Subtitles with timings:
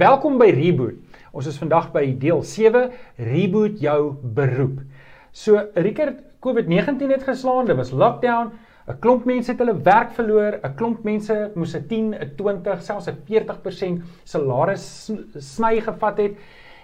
[0.00, 0.96] Welkom by Reboot.
[1.36, 2.86] Ons is vandag by deel 7,
[3.20, 4.78] Reboot jou beroep.
[5.36, 8.54] So Rickert, COVID-19 het geslaan, dit was lockdown.
[8.88, 12.82] 'n Klomp mense het hulle werk verloor, 'n klomp mense moes 'n 10, 'n 20,
[12.82, 16.32] selfs 'n 40% salaris sny gevat het.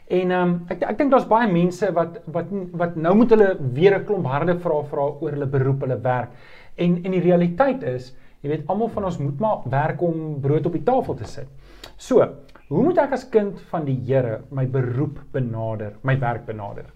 [0.08, 3.57] En ehm um, ek ek dink daar's baie mense wat wat wat nou moet hulle
[3.72, 6.29] weer 'n klomp harde vrae vra oor hulle beroep, hulle werk.
[6.76, 10.67] En en die realiteit is, jy weet almal van ons moet maar werk om brood
[10.67, 11.48] op die tafel te sit.
[11.96, 12.21] So,
[12.68, 16.93] hoe moet ek as kind van die Here my beroep benader, my werk benader?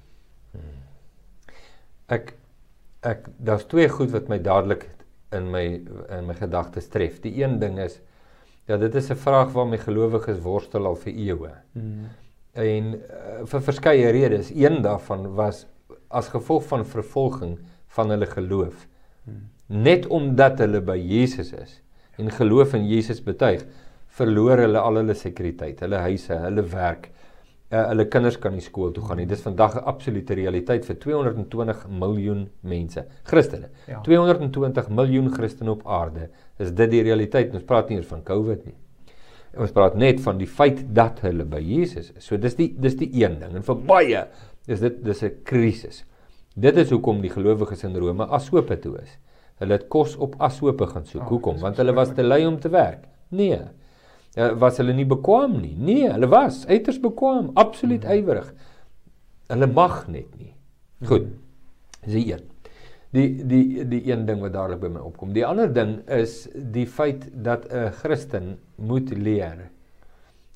[2.10, 2.34] Ek
[3.06, 4.88] ek daar's twee goed wat my dadelik
[5.32, 5.64] in my
[6.16, 7.20] in my gedagtes tref.
[7.24, 8.00] Die een ding is
[8.68, 11.52] ja, dit is 'n vraag waarmee gelowiges worstel al vir eeue.
[11.72, 12.08] Hmm.
[12.52, 14.50] En uh, vir verskeie redes.
[14.50, 15.66] Een daarvan was
[16.08, 18.86] as gevolg van vervolging van hulle geloof.
[19.24, 19.48] Hmm.
[19.66, 21.82] Net omdat hulle by Jesus is
[22.16, 23.64] en geloof in Jesus betuig,
[24.18, 27.10] verloor hulle al hulle sekuriteit, hulle huise, hulle werk,
[27.70, 29.28] uh, hulle kinders kan nie skool toe gaan nie.
[29.30, 33.70] Dis vandag 'n absolute realiteit vir 220 miljoen mense, Christene.
[33.86, 34.00] Ja.
[34.02, 36.30] 220 miljoen Christene op aarde.
[36.58, 37.54] Is dit die realiteit?
[37.54, 38.74] Ons praat nie eens van COVID nie.
[39.58, 42.24] Ons praat net van die feit dat hulle by Jesus is.
[42.24, 44.26] So dis die dis die een ding en vir baie
[44.66, 46.04] is dit dis 'n krisis.
[46.56, 49.18] Dit is hoekom die gelowiges in Rome ashope toe is.
[49.58, 51.22] Hulle het kos op ashope gaan soek.
[51.22, 51.58] Oh, hoekom?
[51.58, 53.04] Want hulle was te lui om te werk.
[53.28, 53.60] Nee.
[54.36, 55.74] Ja, was hulle nie bekwam nie.
[55.74, 58.20] Nee, hulle was uiters bekwam, absoluut mm.
[58.20, 58.52] ywerig.
[59.50, 60.52] Hulle mag net nie.
[61.08, 61.32] Goed.
[62.04, 62.46] Dis die een.
[63.10, 65.32] Die die die een ding wat dadelik by my opkom.
[65.34, 69.70] Die ander ding is die feit dat 'n Christen moet leer.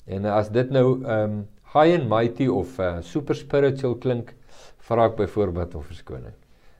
[0.05, 4.33] En as dit nou um high and mighty of uh, super spiritual klink,
[4.87, 6.35] vra ek byvoorbeeld om verskoning.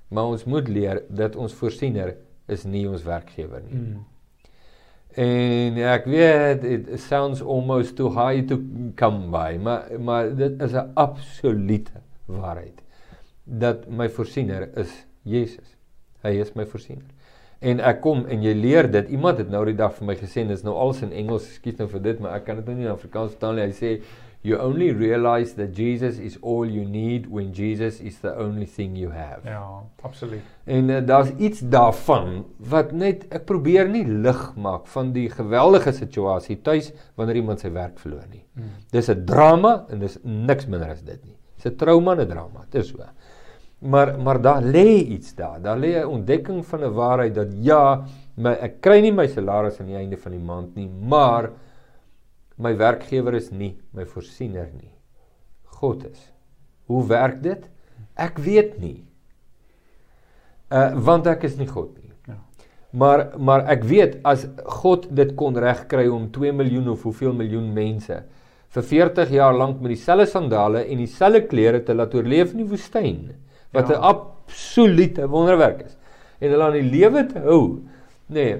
[0.07, 2.15] Maar ons moet leer dat ons voorsiener
[2.47, 3.79] is nie ons werkgewer nie.
[3.81, 4.05] Mm.
[5.15, 8.59] En ek weet it sounds almost too high to
[8.99, 11.91] come by, maar maar dit is 'n absolute
[12.25, 12.81] waarheid
[13.43, 15.77] dat my voorsiener is Jesus.
[16.21, 17.05] Hy is my voorsiener.
[17.59, 19.09] En ek kom en jy leer dit.
[19.09, 21.87] Iemand het nou die dag vir my gesê dis nou als in Engels, skuis nou
[21.87, 23.65] vir dit, maar ek kan dit nou nie in Afrikaans vertaal nie.
[23.69, 24.01] Hy sê
[24.45, 28.95] you only realize that Jesus is all you need when Jesus is the only thing
[28.95, 29.41] you have.
[29.43, 30.41] Ja, absoluut.
[30.63, 35.95] En uh, daar's iets daarvan wat net ek probeer nie lig maak van die geweldige
[35.97, 38.43] situasie tuis wanneer iemand sy werk verloor nie.
[38.53, 38.75] Hmm.
[38.93, 41.37] Dis 'n drama en dis niks minder as dit nie.
[41.57, 43.01] Dis 'n trauma en 'n drama, dis so.
[43.79, 45.61] Maar maar daar lê iets daar.
[45.61, 49.79] Daar lê 'n ontdekking van 'n waarheid dat ja, my ek kry nie my salaris
[49.79, 51.49] aan die einde van die maand nie, maar
[52.57, 54.91] My werkgewer is nie my voorsiener nie.
[55.79, 56.31] God is.
[56.87, 57.65] Hoe werk dit?
[58.15, 59.03] Ek weet nie.
[60.71, 62.13] Uh want ek is nie God nie.
[62.27, 62.39] Ja.
[62.95, 64.47] Maar maar ek weet as
[64.81, 68.21] God dit kon regkry om 2 miljoen of hoeveel miljoen mense
[68.75, 72.71] vir 40 jaar lank met dieselfde sandale en dieselfde klere te laat oorleef in die
[72.71, 73.19] woestyn
[73.75, 74.11] wat 'n ja.
[74.13, 75.97] absolute wonderwerk is
[76.39, 77.61] en hulle aan die lewe te hou
[78.27, 78.57] Nee,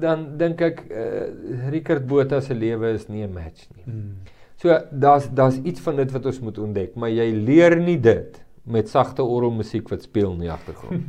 [0.00, 3.84] dan dink ek uh, eh, Rickert Botha se lewe is nie 'n match nie.
[3.84, 4.14] Hmm.
[4.56, 8.44] So daar's daar's iets van dit wat ons moet ontdek, maar jy leer nie dit
[8.64, 11.08] met sagte orgelmusiek wat speel in die agtergrond.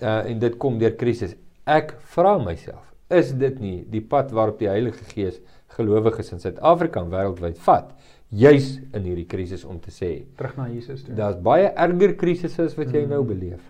[0.00, 1.36] uh en dit kom deur krisis.
[1.66, 5.40] Ek vra myself, is dit nie die pad waarop die Heilige Gees
[5.76, 7.92] gelowiges in Suid-Afrika en wêreldwyd vat?
[8.30, 11.14] juis in hierdie krisis om te sê terug na Jesus toe.
[11.16, 13.08] Daar's baie erger krisisse wat jy mm.
[13.08, 13.62] nou beleef.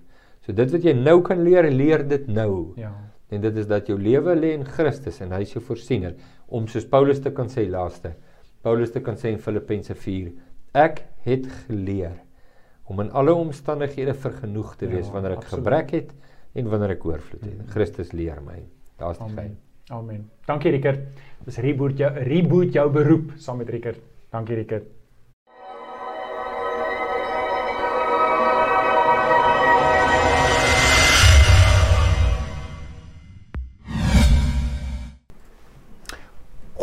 [0.43, 2.75] So dit wat jy nou kan leer, leer dit nou.
[2.77, 2.91] Ja
[3.31, 6.17] en dit is dat jou lewe lê in Christus en hy is jou voorsiener
[6.49, 8.15] om soos Paulus te kan sê laaste
[8.65, 10.33] Paulus te kan sê in Filippense 4
[10.87, 12.17] ek het geleer
[12.89, 15.65] om in alle omstandighede vergenoeg te wees ja, wanneer ek absoluut.
[15.65, 16.13] gebrek het
[16.57, 17.57] en wanneer ek oorvloed het.
[17.59, 17.67] Mm.
[17.75, 18.63] Christus leer my.
[18.99, 19.57] Daar's die fyn
[19.93, 20.25] amen.
[20.49, 21.05] Dankie Rickert.
[21.47, 24.01] Dis reboot jou reboot jou beroep saam met Rickert.
[24.33, 24.89] Dankie Rickert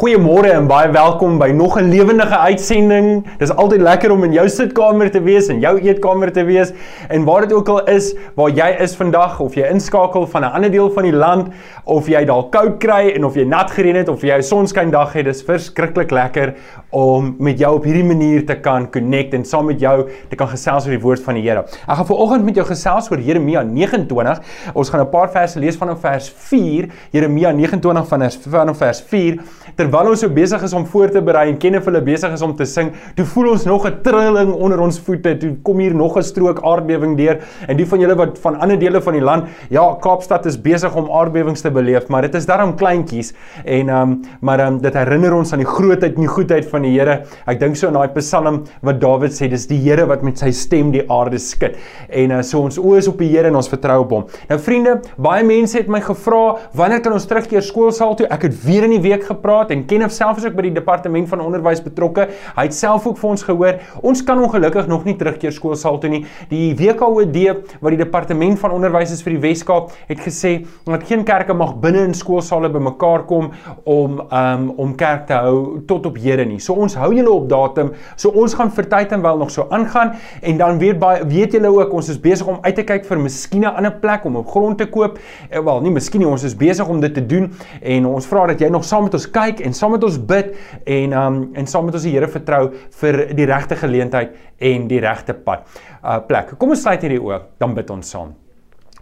[0.05, 3.25] Goeiemôre en baie welkom by nog 'n lewendige uitsending.
[3.39, 6.73] Dis altyd lekker om in jou sitkamer te wees en jou eetkamer te wees
[7.09, 10.51] en waar dit ook al is waar jy is vandag of jy inskakel van 'n
[10.53, 11.47] ander deel van die land
[11.85, 14.91] of jy dalk koud kry en of jy nat gereën het of jy 'n sonskyn
[14.91, 15.25] dag het.
[15.25, 16.53] Dis verskriklik lekker
[16.91, 20.47] om met jou op hierdie manier te kan connect en saam met jou te kan
[20.47, 21.65] gesels oor die woord van die Here.
[21.87, 24.39] Ek gaan vanoggend met jou gesels oor Jeremia 29.
[24.73, 29.01] Ons gaan 'n paar verse lees van vers 4, Jeremia 29 van vers van vers
[29.01, 29.39] 4
[29.75, 32.33] terwyl terwyl ons so besig is om voor te berei en ken of hulle besig
[32.35, 35.37] is om te sing, toe voel ons nog 'n trilling onder ons voete.
[35.39, 38.77] Toe kom hier nog 'n strook aardbewing deur en die van julle wat van ander
[38.77, 42.45] dele van die land, ja, Kaapstad is besig om aardbewings te beleef, maar dit is
[42.45, 43.33] daarom kleintjies
[43.63, 46.65] en ehm um, maar ehm um, dit herinner ons aan die grootheid en die goedheid
[46.65, 47.23] van die Here.
[47.47, 50.51] Ek dink so aan daai Psalm wat Dawid sê, dis die Here wat met sy
[50.51, 51.75] stem die aarde skud.
[52.09, 54.25] En uh, so ons oë is op die Here en ons vertrou op hom.
[54.49, 58.27] Nou vriende, baie mense het my gevra, wanneer kan ons terugkeer skoolsaal toe?
[58.27, 61.29] Ek het weer in die week gepraat en Kenneth self is ook by die departement
[61.29, 62.29] van onderwys betrokke.
[62.55, 66.11] Hy het self ook vir ons gehoor, ons kan ongelukkig nog nie terugkeer skoolsaal toe
[66.11, 66.23] nie.
[66.51, 67.37] Die WKOD
[67.83, 70.53] wat die departement van onderwys is vir die Wes-Kaap het gesê
[70.87, 73.51] dat geen kerke mag binne in skoolsale bymekaar kom
[73.83, 76.59] om um, om kerk te hou tot op Here nie.
[76.63, 77.91] So ons hou julle op datum.
[78.15, 81.57] So ons gaan vir tyd en wel nog so aangaan en dan weet baie weet
[81.57, 84.35] julle ook ons is besig om uit te kyk vir miskien 'n ander plek om
[84.35, 85.19] op grond te koop.
[85.49, 87.51] Eh, wel, nie miskien nie, ons is besig om dit te doen
[87.81, 90.53] en ons vra dat jy nog saam met ons kyk en saam met ons bid
[90.97, 92.63] en um en saam met ons die Here vertrou
[93.01, 94.35] vir die regte geleentheid
[94.71, 95.67] en die regte pad.
[96.03, 96.55] Uh plek.
[96.59, 98.33] Kom ons sluit hierdie oë, dan bid ons saam.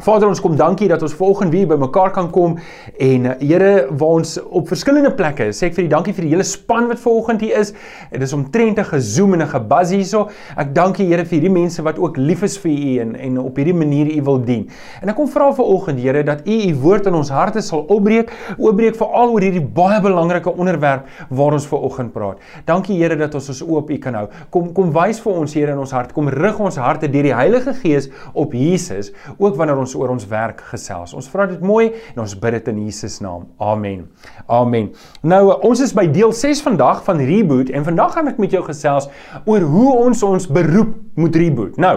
[0.04, 2.58] Vader ons kom dankie dat ons volgende week bymekaar kan kom
[3.00, 6.32] en uh, Here waar ons op verskillende plekke sê ek vir die dankie vir die
[6.34, 7.72] hele span wat vanoggend hier is.
[8.12, 10.28] Dit is omtrent 'n gezoom en 'n gebuzz hierso.
[10.58, 13.38] Ek dank U Here vir hierdie mense wat ook lief is vir U en en
[13.40, 14.68] op hierdie manier U wil dien.
[15.02, 18.32] En ek kom vra vanoggend Here dat U U woord in ons harte sal opbreek,
[18.58, 22.38] oopbreek veral oor hierdie baie belangrike onderwerp waar ons vanoggend praat.
[22.66, 24.28] Dankie Here dat ons ons oop U kan hou.
[24.50, 27.36] Kom kom wys vir ons Here in ons hart, kom rig ons harte deur die
[27.36, 31.14] Heilige Gees op Jesus, ook wanneer ons oor ons werk gesels.
[31.14, 33.48] Ons vra dit mooi en ons bid dit in Jesus naam.
[33.58, 34.08] Amen.
[34.48, 34.92] Amen.
[35.22, 38.64] Nou ons is by deel 6 vandag van Reboot en vandag gaan ek met jou
[38.66, 39.10] gesels
[39.46, 41.78] oor hoe ons ons beroep moet reboot.
[41.78, 41.94] Nou,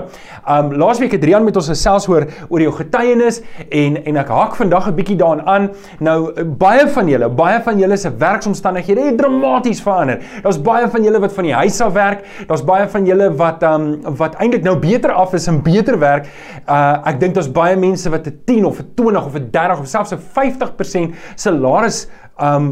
[0.53, 3.41] um laasweek het Rian met ons gesels oor oor jou getuienis
[3.71, 5.71] en en ek hak vandag 'n bietjie daaraan aan.
[6.01, 10.21] Nou baie van julle, baie van julle se werksomstandighede het dramaties verander.
[10.43, 12.25] Daar's baie van julle wat van die huis af werk.
[12.47, 16.27] Daar's baie van julle wat um wat eintlik nou beter af is en beter werk.
[16.69, 19.81] Uh ek dink daar's baie mense wat 'n 10 of 'n 20 of 'n 30
[19.81, 22.07] of selfs 'n 50% salaris
[22.37, 22.65] um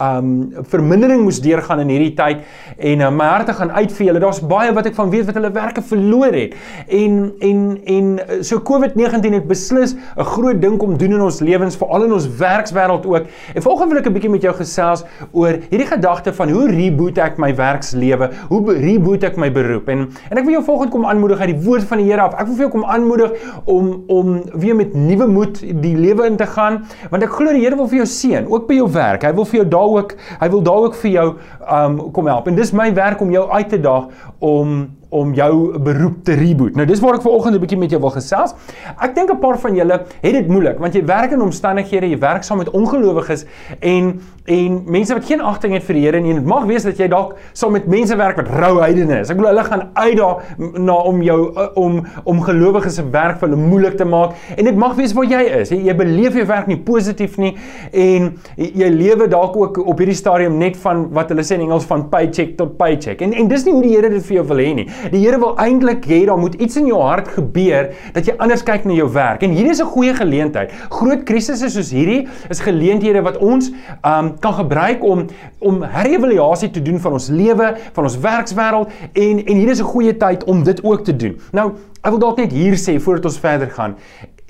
[0.00, 0.28] um
[0.64, 2.44] vermindering moes deurgaan in hierdie tyd
[2.80, 4.22] en uh, my harte gaan uit vir julle.
[4.22, 6.54] Daar's baie wat ek van weet wat hulle werke verloor het.
[6.88, 11.40] En en en uh, so COVID-19 het beslis 'n groot ding kom doen in ons
[11.40, 13.26] lewens, veral in ons werkswêreld ook.
[13.54, 17.18] En volgens wil ek 'n bietjie met jou gesels oor hierdie gedagte van hoe reboot
[17.18, 18.30] ek my werkslewe?
[18.48, 19.88] Hoe reboot ek my beroep?
[19.88, 22.34] En en ek wil jou volgens kom aanmoedig uit die woord van die Here af.
[22.40, 23.30] Ek wil vir jou kom aanmoedig
[23.64, 27.60] om om weer met nuwe moed die lewe in te gaan, want ek glo die
[27.60, 29.09] Here wil vir jou seën, ook by jou werk.
[29.18, 31.26] Hy wil vir jou daar ook, hy wil daar ook vir jou
[31.72, 32.46] um kom help.
[32.46, 34.04] En dis my werk om jou uit te daag
[34.38, 36.76] om om jou beroep te reboot.
[36.78, 38.54] Nou dis waar ek vanoggend 'n bietjie met jou wil gesels.
[39.02, 42.18] Ek dink 'n paar van julle het dit moeilik want jy werk in omstandighede, jy
[42.18, 43.44] werk saam met ongelowiges
[43.80, 44.20] en
[44.50, 46.34] en mense wat geen agting het vir die Here nie.
[46.34, 49.30] Dit mag wees dat jy dalk saam met mense werk wat rou heidene is.
[49.30, 50.36] Ek bedoel hulle gaan uitdaag
[50.78, 51.38] na om jou
[51.74, 55.24] om om gelowiges se werk vir hulle moeilik te maak en dit mag wees waar
[55.24, 55.70] jy is.
[55.70, 57.56] Jy, jy beleef jou werk nie positief nie
[57.92, 61.86] en jy lewe dalk ook op hierdie stadium net van wat hulle sê in Engels
[61.90, 63.22] van paycheck tot paycheck.
[63.22, 64.86] En en dis nie hoe die Here dit vir jou wil hê nie.
[65.10, 68.62] Die Here wil eintlik hê daar moet iets in jou hart gebeur dat jy anders
[68.66, 69.42] kyk na jou werk.
[69.42, 70.72] En hierdie is 'n goeie geleentheid.
[70.88, 73.70] Groot krisisse soos hierdie is geleenthede wat ons
[74.04, 75.26] um kan gebruik om
[75.58, 79.92] om herëvaluasie te doen van ons lewe, van ons werkswêreld en en hierdie is 'n
[79.94, 81.40] goeie tyd om dit ook te doen.
[81.52, 83.96] Nou, ek wil dalk net hier sê voordat ons verder gaan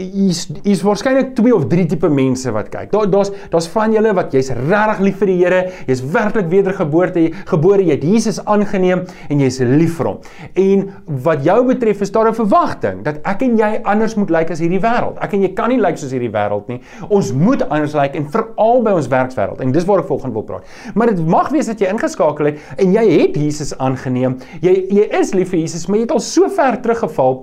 [0.01, 2.91] hier's hier's waarskynlik twee of drie tipe mense wat kyk.
[2.93, 7.23] Daar daar's daar's van julle wat jy's regtig lief vir die Here, jy's werklik wedergeboorte,
[7.49, 10.19] gebore, jy het Jesus aangeneem en jy's lief vir hom.
[10.61, 10.87] En
[11.25, 14.61] wat jou betref is daar 'n verwagting dat ek en jy anders moet lyk as
[14.61, 15.19] hierdie wêreld.
[15.21, 16.81] Ek en jy kan nie lyk soos hierdie wêreld nie.
[17.09, 19.61] Ons moet anders lyk en veral by ons werkswêreld.
[19.61, 20.65] En dis waar ek volgende wil praat.
[20.95, 24.39] Maar dit mag wees dat jy ingeskakel het en jy het Jesus aangeneem.
[24.61, 27.40] Jy jy is lief vir Jesus, maar jy het al so ver teruggeval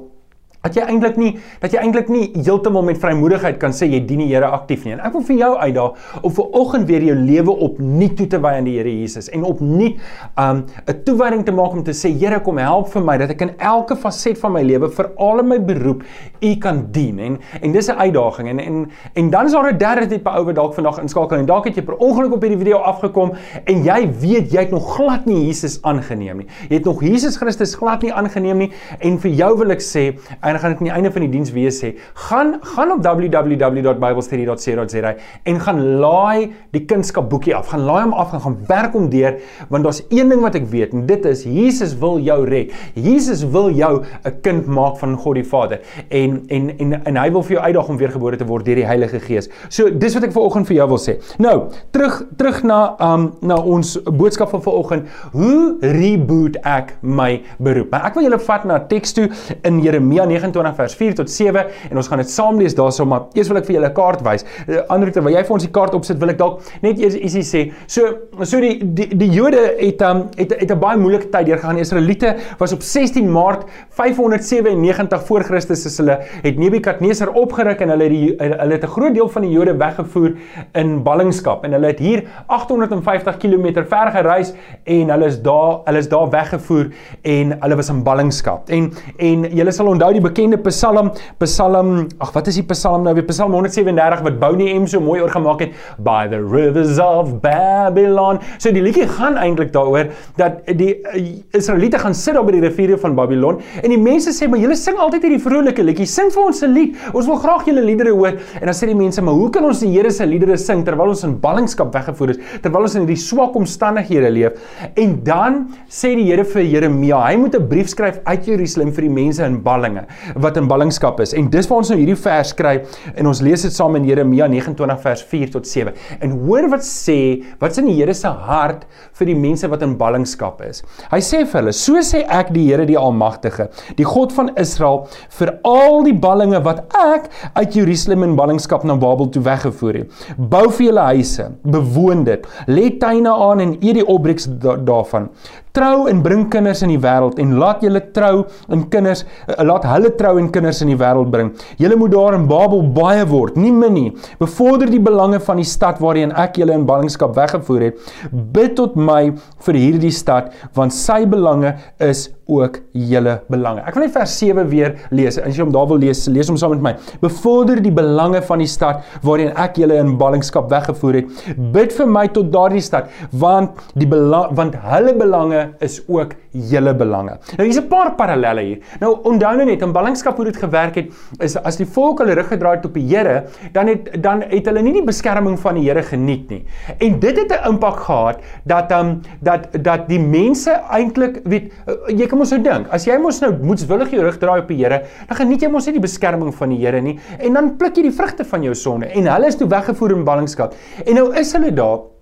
[0.68, 4.24] dat jy eintlik nie dat jy eintlik nie heeltemal met vrymoedigheid kan sê jy dien
[4.24, 4.94] die Here aktief nie.
[4.98, 8.40] En ek wil vir jou uitdaag om vir oggend weer jou lewe opnuut toe te
[8.44, 10.02] wy aan die Here Jesus en opnuut
[10.36, 13.42] um 'n toewyding te maak om te sê Here kom help vir my dat ek
[13.42, 16.04] in elke faset van my lewe veral in my beroep
[16.42, 17.20] U kan dien.
[17.20, 20.46] En en dis 'n uitdaging en en en dan is daar 'n derde tipe ou
[20.46, 23.32] wat dalk vandag inskakel en dalk het jy per ongeluk op hierdie video afgekom
[23.64, 26.48] en jy weet jy het nog glad nie Jesus aangeneem nie.
[26.70, 30.18] Jy het nog Jesus Christus glad nie aangeneem nie en vir jou wil ek sê
[30.42, 31.94] en dan gaan dit aan die einde van die diens weer sê,
[32.28, 37.68] gaan gaan op www.biblestudy.co.za en gaan laai die kunskap boekie af.
[37.74, 39.34] Gaan laai hom af en gaan werk hom deur
[39.70, 42.68] want daar's een ding wat ek weet en dit is Jesus wil jou red.
[42.94, 47.32] Jesus wil jou 'n kind maak van God die Vader en en en en hy
[47.32, 49.50] wil vir jou uitdaag om weergebore te word deur die Heilige Gees.
[49.70, 51.18] So dis wat ek vanoggend vir jou wil sê.
[51.38, 55.08] Nou, terug terug na um na ons boodskap van vanoggend.
[55.32, 57.92] Hoe reboot ek my beroep?
[57.92, 59.30] Maar ek wil julle vat na teks toe
[59.64, 63.28] in Jeremia 29 vers 4 tot 7 en ons gaan dit saam lees daarso maar
[63.34, 64.46] eers wil ek vir julle 'n kaart wys.
[64.68, 67.44] Uh, Andre terwyl jy vir ons die kaart opsit, wil ek dalk net eers ietsie
[67.44, 67.62] sê.
[67.88, 71.78] So so die die, die Jode het um het het 'n baie moeilike tyd deurgegaan.
[71.78, 78.04] Israeliete was op 16 Maart 597 voor Christus is hulle het Nebukadneser opgeruk en hulle
[78.04, 80.36] het die hulle het 'n groot deel van die Jode weggevoer
[80.74, 84.54] in ballingskap en hulle het hier 850 km ver gereis
[84.86, 86.92] en hulle is daar hulle is daar weggevoer
[87.24, 88.70] en hulle was in ballingskap.
[88.70, 91.92] En en julle sal onthou die bekende Psalm Psalm
[92.24, 95.64] ag wat is die Psalm nou weer Psalm 137 wat Bouni M so mooi oorgemaak
[95.64, 98.40] het by the rivers of Babylon.
[98.58, 101.24] So die liedjie gaan eintlik daaroor dat die uh,
[101.58, 104.78] Israeliete gaan sit daar by die riviere van Babylon en die mense sê maar julle
[104.80, 106.08] sing altyd hierdie vrolike liedjie.
[106.10, 106.98] Sing vir ons 'n lied.
[107.14, 108.38] Ons wil graag julle liedere hoor.
[108.62, 111.14] En dan sê die mense maar hoe kan ons die Here se liedere sing terwyl
[111.14, 114.60] ons in ballingskap weggevoer is, terwyl ons in hierdie swak omstandighede leef?
[114.96, 119.08] En dan sê die Here vir Jeremia, hy moet 'n brief skryf uit Jerusalem vir
[119.08, 120.06] die mense in ballinge
[120.36, 121.34] wat in ballingskap is.
[121.38, 122.76] En dis waar ons nou hierdie vers kry
[123.16, 125.94] en ons lees dit saam in Jeremia 29 vers 4 tot 7.
[126.22, 127.18] En hoor wat sê,
[127.62, 128.86] wat's in die Here se hart
[129.18, 130.84] vir die mense wat in ballingskap is.
[131.12, 135.08] Hy sê vir hulle: "So sê ek die Here die Almagtige, die God van Israel,
[135.40, 140.26] vir al die ballinge wat ek uit Jerusalem in ballingskap na Babel toe weggevoer het.
[140.38, 145.32] Bou vir julle huise, bewoon dit, lê tuine aan en eet die opbreks da daarvan.
[145.76, 149.24] Trou en bring kinders in die wêreld en laat julle trou en kinders
[149.68, 151.52] laat hulle trou en kinders in die wêreld bring.
[151.82, 154.08] Julle moet daar in Babel baie word, nie min nie.
[154.42, 158.10] Bevorder die belange van die stad waarheen ek julle in ballingskap weggevoer het.
[158.32, 159.22] Bid tot my
[159.68, 163.84] vir hierdie stad want sy belange is ook julle belange.
[163.84, 165.38] Ek wil net vers 7 weer lees.
[165.42, 166.94] As jy hom daar wil lees, lees hom saam met my.
[167.24, 171.42] Bevorder die belange van die stad waarheen ek julle in ballingskap weggevoer het.
[171.76, 176.36] Bid vir my tot daardie stad want die belang want hulle belange is ook
[176.72, 177.38] julle belange.
[177.58, 178.80] Nou hier's 'n paar parallelle hier.
[179.00, 181.08] Nou onthou nou net in ballingskap hoe dit gewerk het
[181.40, 184.66] is as die volk hulle rug gedraai het op die Here, dan het dan het
[184.66, 186.66] hulle nie die beskerming van die Here geniet nie.
[186.98, 191.72] En dit het 'n impak gehad dat um dat dat die mense eintlik weet
[192.08, 194.84] jy kan mos nou dink, as jy mos nou moetswillig jou rug draai op die
[194.84, 197.96] Here, dan geniet jy mos nie die beskerming van die Here nie en dan pluk
[197.96, 200.76] jy die vrugte van jou sonde en hulle is toe weggevoer in ballingskap.
[201.06, 202.17] En nou is hulle daar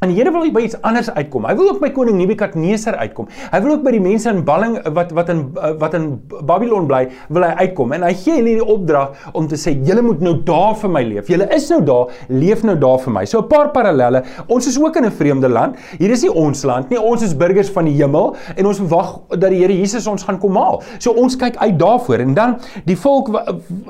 [0.00, 1.44] En die Here wil by iets anders uitkom.
[1.44, 3.26] Hy wil ook by koning Nebukadneser uitkom.
[3.52, 6.06] Hy wil ook by die mense in balling wat wat in wat in
[6.48, 7.92] Babylon bly, wil hy uitkom.
[7.92, 11.02] En hy gee hulle die opdrag om te sê: "Julle moet nou daar vir my
[11.04, 11.28] leef.
[11.28, 14.22] Julle is nou daar, leef nou daar vir my." So 'n paar parallelle.
[14.48, 15.76] Ons is ook in 'n vreemde land.
[15.98, 16.98] Hier is nie ons land nie.
[16.98, 20.38] Ons is burgers van die hemel en ons wag dat die Here Jesus ons gaan
[20.38, 20.82] kom haal.
[20.98, 22.18] So ons kyk uit daarvoor.
[22.20, 23.28] En dan die volk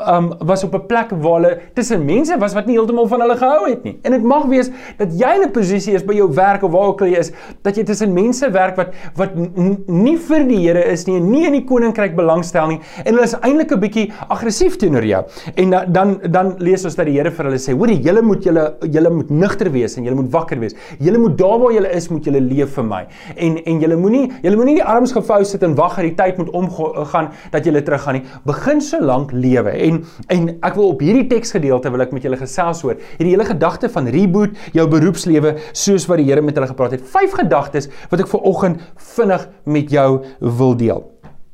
[0.08, 3.36] um, was op 'n plek waar hulle tussen mense was wat nie heeltemal van hulle
[3.36, 3.98] gehou het nie.
[4.02, 6.92] En dit mag wees dat jy in 'n posisie is by jou werk of waar
[6.94, 7.32] ook al jy is,
[7.66, 11.56] dat jy tussen mense werk wat wat nie vir die Here is nie nie in
[11.56, 15.22] die koninkryk belangstel nie en hulle is eintlik 'n bietjie aggressief teenoor jou.
[15.56, 18.44] En da, dan dan lees ons dat die Here vir hulle sê: "Hoor, julle moet
[18.44, 20.74] julle julle moet nugter wees en julle moet wakker wees.
[20.98, 23.02] Julle moet daar waar julle is, moet julle leef vir my.
[23.36, 26.38] En en julle moenie julle moenie die arms gevou sit en wag dat die tyd
[26.38, 28.24] moet omgaan dat julle teruggaan nie.
[28.44, 29.70] Begin so lank lewe.
[29.70, 33.48] En en ek wil op hierdie teksgedeelte wil ek met julle gesels oor hierdie hele
[33.48, 37.06] gedagte van reboot jou beroepslewe so soos wat die Here met hulle gepraat het.
[37.06, 41.08] Vyf gedagtes wat ek vir oggend vinnig met jou wil deel.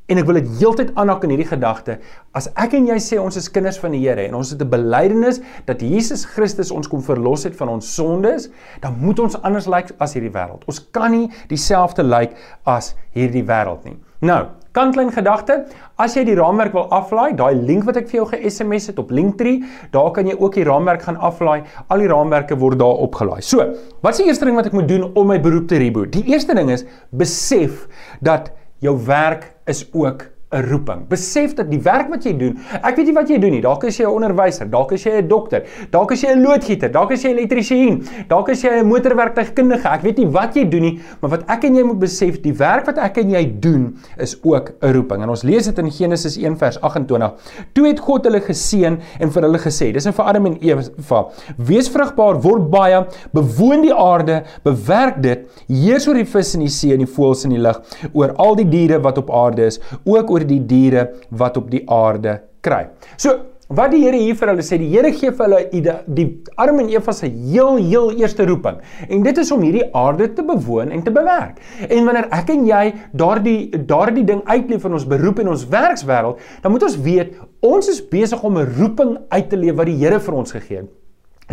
[0.07, 1.97] En ek wil dit heeltyd aanhaak in hierdie gedagte.
[2.37, 4.71] As ek en jy sê ons is kinders van die Here en ons het 'n
[4.71, 8.49] belydenis dat Jesus Christus ons kom verlos het van ons sondes,
[8.81, 10.63] dan moet ons anders lyk like as hierdie wêreld.
[10.69, 13.99] Ons kan nie dieselfde lyk like as hierdie wêreld nie.
[14.27, 14.41] Nou,
[14.75, 15.55] kantlyn gedagte,
[16.03, 19.13] as jy die raamwerk wil aflaai, daai link wat ek vir jou ge-SMS het op
[19.15, 19.61] Linktree,
[19.95, 21.61] daar kan jy ook die raamwerk gaan aflaai.
[21.93, 23.39] Al die raamwerke word daar opgelaai.
[23.47, 23.63] So,
[24.03, 26.11] wat is die eerste ding wat ek moet doen om my beroep te reboot?
[26.17, 26.83] Die eerste ding is
[27.15, 27.87] besef
[28.25, 28.51] dat
[28.83, 31.09] jou werk is ook 'n roeping.
[31.09, 33.61] Besef dat die werk wat jy doen, ek weet nie wat jy doen nie.
[33.65, 36.89] Dalk is jy 'n onderwyser, dalk is jy 'n dokter, dalk is jy 'n loodgieter,
[36.93, 39.89] dalk is jy 'n elektriesien, dalk is jy 'n motorwerktuigkundige.
[39.89, 42.53] Ek weet nie wat jy doen nie, maar wat ek en jy moet besef, die
[42.53, 45.23] werk wat ek en jy doen is ook 'n roeping.
[45.23, 47.33] En ons lees dit in Genesis 1 vers 28.
[47.73, 51.27] Toe het God hulle geseën en vir hulle gesê, dis 'n vir Adam en Eva,
[51.59, 56.69] wees vrugbaar, word baie, bewoon die aarde, bewerk dit, heers oor die vis in die
[56.69, 59.81] see en die voëls in die lug, oor al die diere wat op aarde is,
[60.05, 62.85] ook oor die diere wat op die aarde kry.
[63.17, 65.81] So Wat die Here hier vir hulle sê, die Here gee vir hulle die,
[66.15, 68.77] die Adam en Eva se heel heel eerste roeping.
[69.11, 71.59] En dit is om hierdie aarde te bewoon en te bewerk.
[71.89, 72.85] En wanneer ek en jy
[73.19, 77.35] daardie daardie ding uitleef in ons beroep en ons werkswêreld, dan moet ons weet
[77.67, 80.85] ons is besig om 'n roeping uit te leef wat die Here vir ons gegee
[80.85, 80.91] het.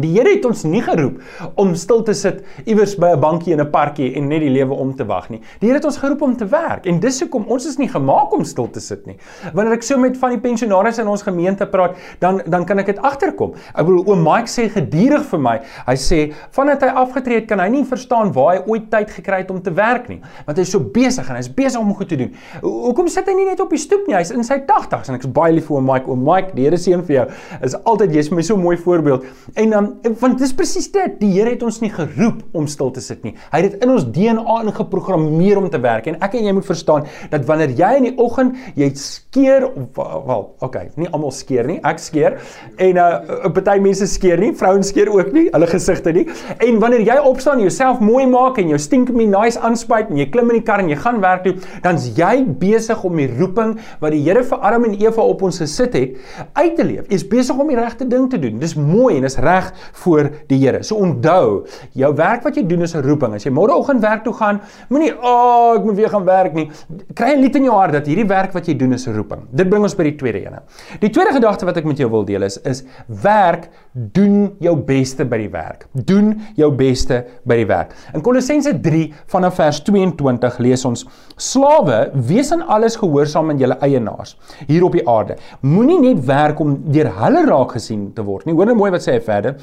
[0.02, 1.20] Die Here het ons nie geroep
[1.62, 4.74] om stil te sit iewers by 'n bankie in 'n parkie en net die lewe
[4.74, 5.40] om te wag nie.
[5.60, 8.34] Die Here het ons geroep om te werk en dis hoekom ons is nie gemaak
[8.34, 9.18] om stil te sit nie.
[9.54, 12.86] Wanneer ek so met van die pensionaars in ons gemeente praat, dan dan kan ek
[12.86, 13.54] dit agterkom.
[13.76, 17.60] Ek bedoel oom Mike sê gedurig vir my, hy sê vandat hy afgetree het, kan
[17.60, 20.62] hy nie verstaan waar hy ooit tyd gekry het om te werk nie, want hy
[20.64, 22.34] is so besig en hy is besig om goed te doen.
[22.62, 24.16] Hoekom sit hy nie net op die stoep nie?
[24.16, 26.10] Hy's in sy 80s en ek is baie lief vir oom Mike.
[26.10, 27.28] Oom Mike, die Here seën vir jou.
[27.62, 29.24] Is altyd jy's vir my so 'n mooi voorbeeld.
[29.56, 31.18] En dan um, want dis presies dit.
[31.20, 33.34] Die Here het ons nie geroep om stil te sit nie.
[33.52, 36.08] Hy het dit in ons DNA ingeprogrammeer om te werk.
[36.12, 40.00] En ek en jy moet verstaan dat wanneer jy in die oggend jy skeer of
[40.28, 41.80] wel, okay, nie almal skeer nie.
[41.84, 42.40] Ek skeer
[42.78, 44.54] en uh 'n party mense skeer nie.
[44.54, 46.28] Vrouens skeer ook nie hulle gesigte nie.
[46.60, 50.30] En wanneer jy opstaan, jouself mooi maak en jou stink me nice aanspuit en jy
[50.30, 53.78] klim in die kar en jy gaan werk toe, dan's jy besig om die roeping
[54.00, 56.16] wat die Here vir Adam en Eva op ons gesit het
[56.54, 57.10] uit te leef.
[57.12, 58.60] Jy's besig om die regte ding te doen.
[58.62, 59.73] Dis mooi en dis reg
[60.04, 60.84] voor die Here.
[60.84, 63.34] So onthou, jou werk wat jy doen is 'n roeping.
[63.34, 66.70] As jy môreoggend werk toe gaan, moenie, "Ag, oh, ek moet weer gaan werk nie."
[67.14, 69.48] Kry 'n lied in jou hart dat hierdie werk wat jy doen is 'n roeping.
[69.52, 70.62] Dit bring ons by die tweede ene.
[71.00, 75.26] Die tweede gedagte wat ek met jou wil deel is is werk, doen jou beste
[75.26, 75.88] by die werk.
[75.94, 77.94] Doen jou beste by die werk.
[78.14, 81.06] In Kolossense 3 vanaf vers 22 lees ons:
[81.38, 84.38] "Slawe, wees aan alles gehoorsaam aan julle eienaars
[84.68, 85.38] hier op die aarde.
[85.62, 89.02] Moenie net werk om deur hulle raak gesien te word nie." Hoor nou mooi wat
[89.02, 89.56] sê hy verder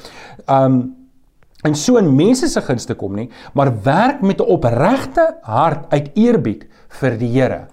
[0.47, 0.97] um
[1.61, 6.11] en so in mense se gunste kom nie, maar werk met 'n opregte hart uit
[6.15, 7.67] eerbied vir die Here.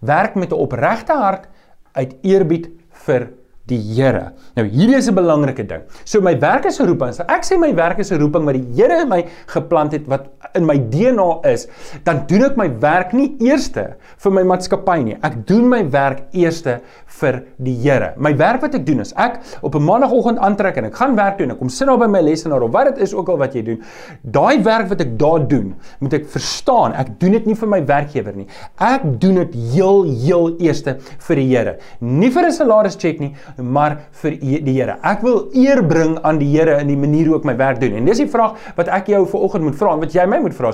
[0.00, 1.48] Werk met 'n opregte hart
[1.92, 3.30] uit eerbied vir
[3.70, 4.32] die Here.
[4.56, 5.82] Nou hierdie is 'n belangrike ding.
[6.04, 7.12] So my werk is 'n roeping.
[7.12, 10.06] So ek sê my werk is 'n roeping wat die Here in my geplant het
[10.06, 11.66] wat in my DNA is,
[12.04, 15.16] dan doen ek my werk nie eerste vir my maatskappy nie.
[15.22, 18.14] Ek doen my werk eerste vir die Here.
[18.16, 21.38] My werk wat ek doen is ek op 'n maandagooggend aantrek en ek gaan werk
[21.38, 21.50] doen.
[21.50, 23.62] Ek kom sit daar by my lesenaar of wat dit is ook al wat jy
[23.62, 23.82] doen.
[24.22, 26.92] Daai werk wat ek daar doen, moet ek verstaan.
[26.92, 28.46] Ek doen dit nie vir my werkgewer nie.
[28.78, 31.78] Ek doen dit heel heel eerste vir die Here.
[32.00, 34.98] Nie vir 'n salaris check nie, maar vir die Here.
[35.06, 37.96] Ek wil eer bring aan die Here in die manier hoe ek my werk doen.
[37.96, 40.56] En dis die vraag wat ek jou vanoggend moet vra en wat jy my moet
[40.56, 40.72] vra.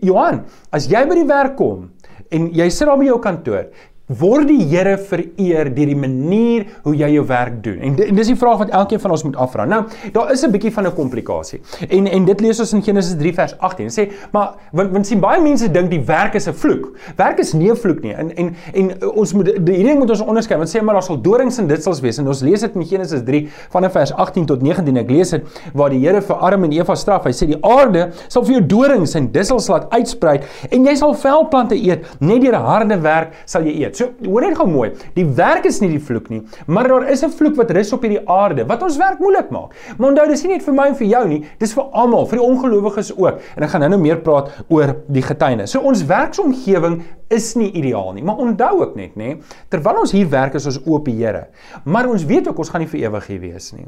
[0.00, 1.90] Johan, as jy by die werk kom
[2.32, 3.66] en jy sit daar by jou kantoor,
[4.10, 7.78] word die Here vereer deur die manier hoe jy jou werk doen.
[7.84, 9.66] En, en dis die vraag wat elkeen van ons moet afvra.
[9.68, 11.60] Nou, daar is 'n bietjie van 'n komplikasie.
[11.88, 13.86] En en dit lees ons in Genesis 3 vers 18.
[13.86, 16.96] Dit sê, maar want want sien baie mense dink die werk is 'n vloek.
[17.16, 18.14] Werk is nie 'n vloek nie.
[18.14, 20.58] En en en ons moet hierdie moet ons onderskei.
[20.58, 22.18] Want sê maar daar sal dorings en dit sal wees.
[22.18, 24.96] En ons lees dit in Genesis 3 van vers 18 tot 19.
[24.96, 25.42] Ek lees dit
[25.74, 27.24] waar die Here vir Adam en Eva straf.
[27.24, 31.14] Hy sê die aarde sal vir jou dorings en dissels laat uitsprei en jy sal
[31.14, 32.04] velplante eet.
[32.20, 33.91] Net deur harde werk sal jy eet.
[33.96, 34.90] So, hoor net gou mooi.
[35.16, 38.02] Die werk is nie die vloek nie, maar daar is 'n vloek wat rus op
[38.02, 39.74] hierdie aarde wat ons werk moeilik maak.
[39.98, 42.38] Maar onthou, dis nie net vir my en vir jou nie, dis vir almal, vir
[42.38, 43.40] die ongelowiges ook.
[43.56, 45.70] En ek gaan nou-nou meer praat oor die getuienis.
[45.70, 49.36] So ons werksomgewing is nie ideaal nie, maar onthou ook net, nê,
[49.68, 51.48] terwyl ons hier werk is ons oop die Here.
[51.84, 53.86] Maar ons weet ook ons gaan nie vir ewig hier wees nie.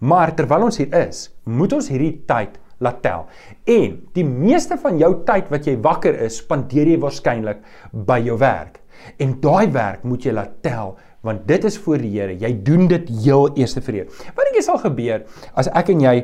[0.00, 3.26] Maar terwyl ons hier is, moet ons hierdie tyd laat tel.
[3.64, 7.62] En die meeste van jou tyd wat jy wakker is, spandeer jy waarskynlik
[7.92, 8.81] by jou werk.
[9.18, 12.34] En daai werk moet jy laat tel want dit is voor die Here.
[12.34, 14.06] Jy doen dit heel eers vir Here.
[14.34, 15.22] Wat dink jy sal gebeur
[15.54, 16.16] as ek en jy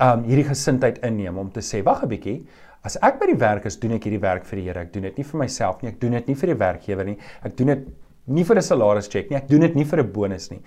[0.00, 2.46] um hierdie gesindheid inneem om te sê, wag 'n bietjie,
[2.82, 4.80] as ek by die werk is, doen ek hierdie werk vir die Here.
[4.80, 7.18] Ek doen dit nie vir myself nie, ek doen dit nie vir die werkgewer nie.
[7.44, 7.88] Ek doen dit
[8.26, 10.62] nie vir 'n salaris check nie, ek doen dit nie vir 'n bonus nie.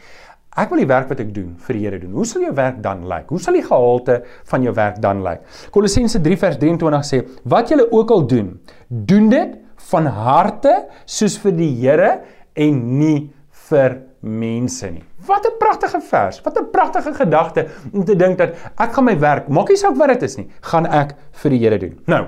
[0.55, 2.11] Ek wil die werk wat ek doen vir die Here doen.
[2.11, 3.29] Hoe sal jou werk dan lyk?
[3.29, 5.41] Hoe sal die gehalte van jou werk dan lyk?
[5.71, 9.57] Kolossense 3 vers 23 sê: "Wat julle ook al doen, doen dit
[9.91, 10.73] van harte
[11.05, 12.11] soos vir die Here
[12.55, 13.31] en nie
[13.69, 15.03] vir mense nie.
[15.27, 16.41] Wat 'n pragtige vers.
[16.41, 19.95] Wat 'n pragtige gedagte om te dink dat ek gaan my werk, maak nie saak
[19.97, 21.99] wat dit is nie, gaan ek vir die Here doen.
[22.07, 22.27] Nou.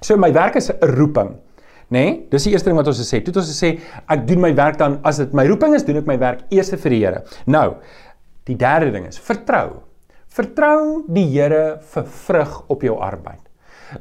[0.00, 1.36] So my werk is 'n roeping.
[1.90, 2.04] Nê?
[2.04, 3.18] Nee, dis die eerste ding wat ons gesê.
[3.18, 5.96] Toe het ons gesê ek doen my werk dan as dit my roeping is, doen
[5.96, 7.24] ek my werk eers vir die Here.
[7.46, 7.76] Nou,
[8.44, 9.82] die derde ding is vertrou.
[10.28, 13.49] Vertrou die Here vir vrug op jou arbeid.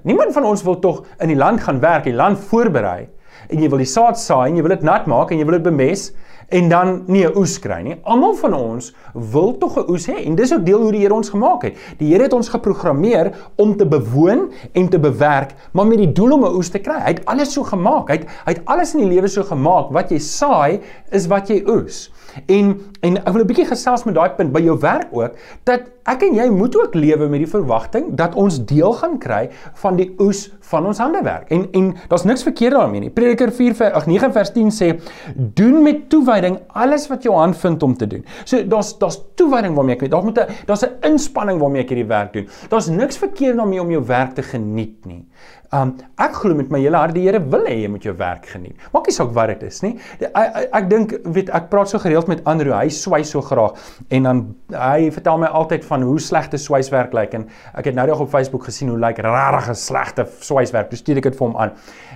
[0.04, 3.08] Niemand van ons wil tog in die land gaan werk, die land voorberei
[3.50, 5.58] en jy wil die saad saai en jy wil dit nat maak en jy wil
[5.58, 6.10] dit bemes
[6.50, 7.96] en dan nie 'n oes kry nie.
[8.04, 11.14] Almal van ons wil tog 'n oes hê en dis ook deel hoe die Here
[11.14, 11.76] ons gemaak het.
[12.00, 16.34] Die Here het ons geprogrammeer om te bewoon en te bewerk, maar met die doel
[16.34, 17.00] om 'n oes te kry.
[17.00, 18.10] Hy het alles so gemaak.
[18.10, 19.92] Hy het hy het alles in die lewe so gemaak.
[19.92, 22.12] Wat jy saai is wat jy oes.
[22.46, 25.82] En en ek wil 'n bietjie gesels met daai punt by jou werk ook dat
[26.04, 29.96] ek en jy moet ook lewe met die verwagting dat ons deel gaan kry van
[29.96, 31.50] die oes van ons handewerk.
[31.50, 33.10] En en daar's niks verkeerd daarmee nie.
[33.10, 35.00] Prediker 4 vers 8 9 vers 10 sê
[35.36, 38.26] doen met toewyding alles wat jou hand vind om te doen.
[38.44, 40.10] So daar's daar's toewyding waarmee ek.
[40.12, 42.48] Daar moet daar's 'n inspanning waarmee ek hierdie werk doen.
[42.70, 45.26] Daar's niks verkeerd daarmee om jou werk te geniet nie.
[45.70, 48.48] Um ek glo met my hele hart die Here wil hê jy moet jou werk
[48.50, 48.74] geniet.
[48.90, 49.92] Maak nie saak wat dit is nie.
[50.18, 52.74] Ek ek, ek dink weet ek praat so gereeld met Andrew.
[52.74, 53.78] Hy swys so graag
[54.10, 54.42] en dan
[54.74, 57.46] hy vertel my altyd van hoe slegte swyswerk lyk en
[57.78, 60.90] ek het nou net op Facebook gesien hoe lyk regtig 'n slegte swyswerk.
[60.90, 61.72] Dis stuur ek dit vir hom aan.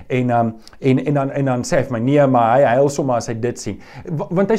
[0.08, 2.88] En um en en dan en dan sê hy vir my nee, maar hy huil
[2.88, 3.78] sommer as hy dit sien.
[4.30, 4.58] Want hy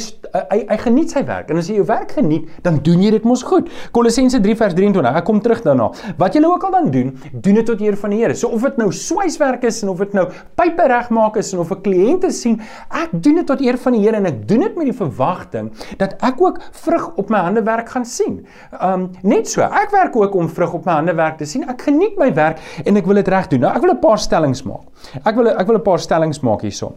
[0.50, 1.50] hy hy geniet sy werk.
[1.50, 3.68] En as jy jou werk geniet, dan doen jy dit mos goed.
[3.92, 5.16] Kolossense 3 vers 23.
[5.16, 5.92] Ek kom terug daarna.
[6.16, 8.34] Wat jy ook al dan doen, doen dit tot eer van die Here.
[8.34, 11.70] So of dit nou swyswerk is en of dit nou pype regmaak is en of
[11.70, 14.76] 'n kliënte sien, ek doen dit tot eer van die Here en ek doen dit
[14.76, 18.46] met die verwagting dat ek ook vrug op my hande werk gaan sien.
[18.80, 21.68] Um net so, ek werk ook om vrug op my hande werk te sien.
[21.68, 23.60] Ek geniet my werk en ek wil dit reg doen.
[23.60, 24.86] Nou ek wil 'n paar stellings maak.
[25.24, 26.94] Ek wil ek wil 'n paar stellings maak hierso.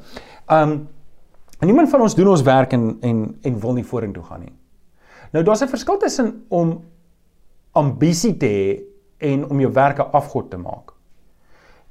[0.50, 0.88] Um
[1.62, 4.54] niemand van ons doen ons werk en en en wil nie vorentoe gaan nie.
[5.32, 6.82] Nou daar's 'n verskil tussen om
[7.72, 8.82] ambisie te hê
[9.18, 10.99] en om jou werk 'n afgod te maak.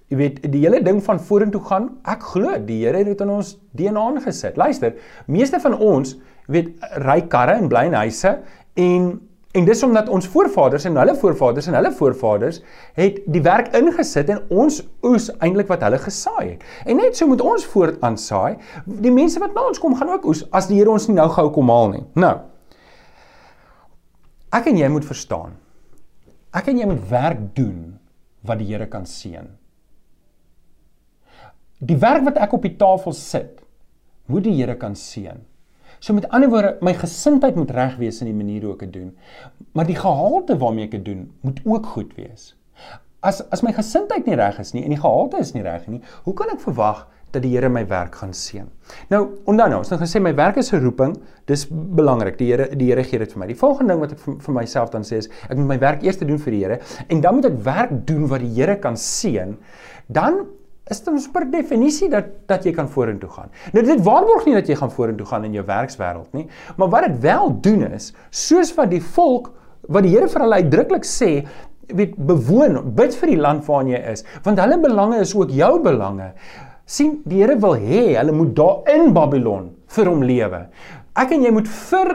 [0.08, 3.32] Jy weet, die hele ding van vorentoe gaan, ek glo die Here het dit in
[3.32, 4.56] ons DNA ingesit.
[4.56, 4.94] Luister,
[5.28, 6.14] meeste van ons,
[6.48, 6.70] weet,
[7.04, 8.38] ry karre en bly in huise
[8.80, 9.10] en
[9.56, 12.58] en dis omdat ons voorvaders en hulle voorvaders en hulle voorvaders
[12.98, 14.76] het die werk ingesit en ons
[15.08, 16.66] oes eintlik wat hulle gesaai het.
[16.84, 18.58] En net so moet ons voortaan saai.
[18.84, 21.26] Die mense wat na ons kom gaan ook oes as die Here ons nie nou
[21.32, 22.04] gou kom haal nie.
[22.20, 22.34] Nou.
[24.54, 25.56] Ek en jy moet verstaan.
[26.54, 27.96] Ek en jy moet werk doen
[28.46, 29.48] wat die Here kan seën.
[31.78, 33.60] Die werk wat ek op die tafel sit,
[34.26, 35.44] moet die Here kan seën.
[36.02, 38.96] So met ander woorde, my gesindheid moet reg wees in die manier hoe ek dit
[39.00, 39.12] doen.
[39.74, 42.52] Maar die gehalte waarmee ek dit doen, moet ook goed wees.
[43.26, 46.02] As as my gesindheid nie reg is nie en die gehalte is nie reg nie,
[46.26, 48.68] hoe kan ek verwag dat die Here my werk gaan seën?
[49.10, 51.16] Nou, onthou nou, ons het gesê my werk is 'n roeping.
[51.46, 52.38] Dis belangrik.
[52.38, 53.46] Die Here die Here gee dit vir my.
[53.46, 56.02] Die volgende ding wat ek vir, vir myself dan sê is, ek moet my werk
[56.02, 58.96] eers doen vir die Here en dan moet ek werk doen wat die Here kan
[58.96, 59.56] seën.
[60.06, 60.46] Dan
[60.90, 63.50] is dit per definisie dat dat jy kan vorentoe gaan.
[63.72, 66.46] Nou dit waarborg nie dat jy gaan vorentoe gaan in jou werkswêreld nie,
[66.76, 69.52] maar wat dit wel doen is, soos wat die volk
[69.88, 71.30] wat die Here vir hulle uitdruklik sê,
[71.96, 75.78] weet bewoon, bid vir die land waarin jy is, want hulle belange is ook jou
[75.84, 76.32] belange.
[76.88, 80.60] sien die Here wil hê hulle moet daar in Babylon vir hom lewe.
[81.18, 82.10] Ek en jy moet vir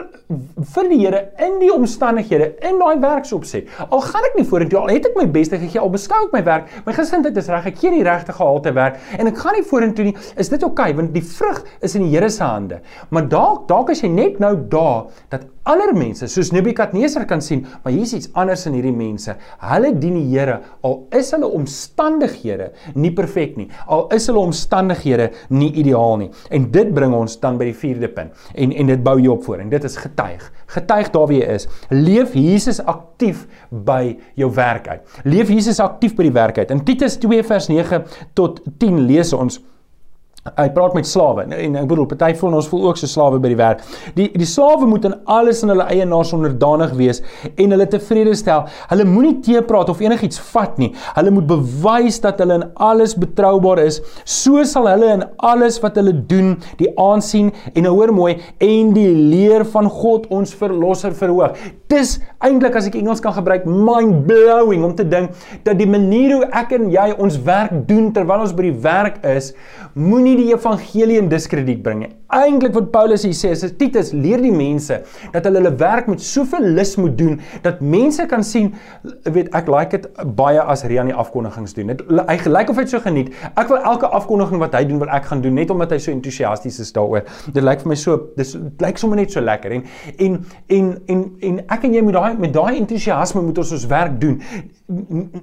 [0.74, 3.68] vir die Here in die omstandighede in daai werksopset.
[3.84, 6.40] Al gaan ek nie vorentoe al het ek my beste gegee, al beskou ek my
[6.46, 9.66] werk, my gesindheid is reg, ek gee die regte gehalte werk en ek gaan nie
[9.68, 10.14] vorentoe nie.
[10.40, 12.80] Is dit oukei okay, want die vrug is in die Here se hande.
[13.12, 17.64] Maar dalk dalk as jy net nou daar dat ander mense soos Nebukadneser kan sien,
[17.82, 19.34] maar hier's iets anders in hierdie mense.
[19.64, 23.68] Hulle dien die Here al is hulle omstandighede nie perfek nie.
[23.86, 26.30] Al is hulle omstandighede nie ideaal nie.
[26.54, 28.34] En dit bring ons dan by die vierde punt.
[28.54, 30.44] En en dit bou jy op voor en dit is getuig.
[30.74, 31.68] Getuig daar wie jy is.
[31.92, 35.20] Leef Jesus aktief by jou werk uit.
[35.24, 36.72] Leef Jesus aktief by die werk uit.
[36.74, 39.60] In Titus 2 vers 9 tot 10 lees ons
[40.44, 43.48] Hy praat met slawe en ek bedoel party van ons voel ook so slawe by
[43.48, 43.78] die werk.
[44.12, 47.22] Die die slawe moet in alles aan hulle eienaars onderdanig wees
[47.54, 48.66] en hulle tevrede stel.
[48.90, 50.90] Hulle moenie teepraat of enigiets vat nie.
[51.16, 54.02] Hulle moet bewys dat hulle in alles betroubaar is.
[54.28, 58.92] So sal hulle in alles wat hulle doen die aansien en nou hoor mooi en
[58.92, 61.56] die leer van God ons verlosser verhoog.
[61.88, 65.32] Dis eintlik as ek Engels kan gebruik mind blowing om te dink
[65.64, 69.22] dat die manier hoe ek en jy ons werk doen terwyl ons by die werk
[69.32, 69.54] is,
[69.96, 72.12] moenie nie die evangelie in diskrediet bring nie.
[72.34, 75.00] Eintlik wat Paulus hier sê is Titus leer die mense
[75.32, 78.72] dat hulle hulle werk met soveel lus moet doen dat mense kan sien
[79.36, 81.92] weet ek like dit baie as Rian die afkondigings doen.
[81.94, 83.32] Dit hy gelyk of hy so geniet.
[83.54, 86.12] Ek wil elke afkondiging wat hy doen wil ek gaan doen net omdat hy so
[86.14, 87.24] entoesiasties is daaroor.
[87.54, 89.86] Dit lyk vir my so dis lyk sommer net so lekker en
[90.18, 90.38] en
[90.78, 94.18] en en en ek en jy moet daai met daai entoesiasme moet ons ons werk
[94.22, 94.40] doen.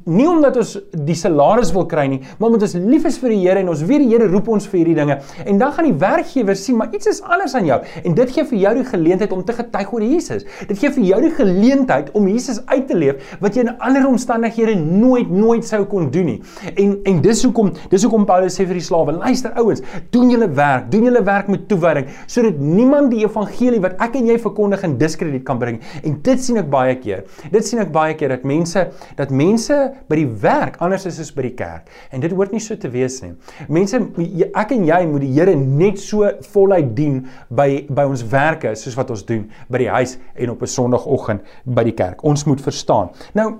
[0.05, 0.75] Nie omdat ons
[1.07, 3.81] die salaris wil kry nie, maar omdat ons lief is vir die Here en ons
[3.87, 5.17] weet die Here roep ons vir hierdie dinge.
[5.45, 8.45] En dan gaan die werkgewer sien maar iets is anders aan jou en dit gee
[8.49, 10.45] vir jou die geleentheid om te getuig oor Jesus.
[10.65, 14.07] Dit gee vir jou die geleentheid om Jesus uit te leef wat jy in ander
[14.09, 16.37] omstandighede nooit nooit sou kon doen nie.
[16.73, 19.83] En en dis hoekom dis hoekom Paulus sê vir die slawe, luister ouens,
[20.15, 24.31] doen julle werk, doen julle werk met toewyding sodat niemand die evangelie wat ek en
[24.31, 25.77] jy verkondig in diskrediet kan bring.
[26.01, 27.25] En dit sien ek baie keer.
[27.53, 28.87] Dit sien ek baie keer dat mense
[29.19, 29.77] dat mense
[30.09, 31.93] by die werk anders is as by die kerk.
[32.09, 33.35] En dit hoort nie so te wees nie.
[33.69, 34.01] Mense
[34.49, 36.27] ek en jy moet die Here net so
[36.61, 40.61] voluit dien by by ons werke soos wat ons doen by die huis en op
[40.61, 42.23] 'n Sondagoggend by die kerk.
[42.23, 43.09] Ons moet verstaan.
[43.33, 43.51] Nou